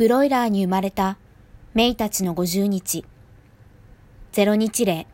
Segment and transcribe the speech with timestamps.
[0.00, 1.18] ブロイラーに生まれた
[1.74, 3.04] メイたちの50日。
[4.32, 5.06] ゼロ日例。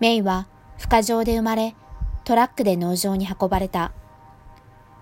[0.00, 1.74] メイは孵化場で生まれ、
[2.24, 3.92] トラックで農場に運ばれた。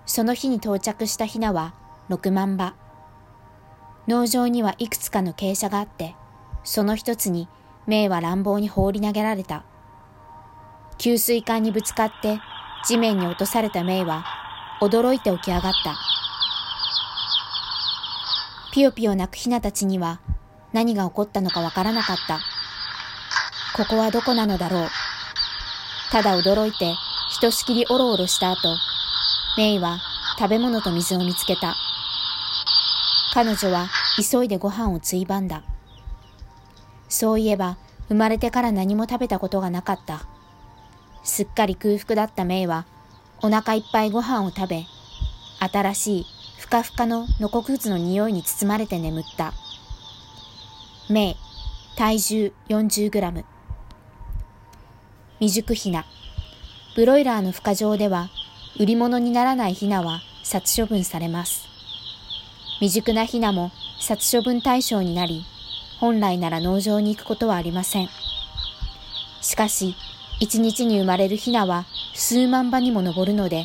[0.06, 1.74] その日に到着したヒナは
[2.08, 2.76] 6万羽。
[4.06, 6.14] 農場にはいくつかの傾斜があって、
[6.62, 7.48] その一つに
[7.88, 9.64] メイは乱暴に放り投げられた。
[10.98, 12.38] 給水管にぶつかって
[12.86, 14.24] 地面に落とされたメイは
[14.80, 16.07] 驚いて起き上がった。
[18.78, 20.20] ピヨピヨ泣くヒナたちには
[20.72, 22.38] 何が起こったのかわからなかった。
[23.76, 24.88] ここはどこなのだろう。
[26.12, 26.94] ただ驚いて
[27.28, 28.76] ひとしきりおろおろした後、
[29.56, 29.98] メイは
[30.38, 31.74] 食べ物と水を見つけた。
[33.34, 35.64] 彼女は急いでご飯をついばんだ。
[37.08, 40.20] そういえば生まれてから何も食べたことがなかった。
[41.24, 42.86] すっかり空腹だったメイは
[43.42, 44.84] お腹いっぱいご飯を食べ、
[45.68, 49.54] 新しいふかふかのノコクズの匂いに包まれて眠った。
[51.08, 51.36] メイ、
[51.96, 53.44] 体重40グラム。
[55.38, 56.04] 未熟ひな。
[56.96, 58.28] ブロイラーの孵化場では、
[58.76, 61.68] 売り物にならないヒナは殺処分されます。
[62.80, 65.44] 未熟なヒナも殺処分対象になり、
[66.00, 68.08] 本来なら農場に行くことはありません。
[69.40, 69.94] しかし、
[70.40, 73.64] 一日に生まれるヒナは数万羽にも上るので、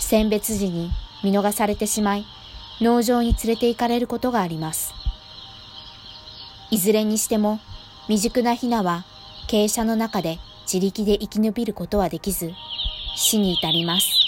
[0.00, 0.90] 選別時に
[1.24, 2.26] 見逃されてしまい、
[2.80, 4.92] 農場に連れて行かれることがあります。
[6.70, 7.60] いずれにしても、
[8.06, 9.04] 未熟なヒナは
[9.48, 10.38] 傾斜の中で
[10.70, 12.52] 自力で生き延びることはできず、
[13.16, 14.23] 死に至ります。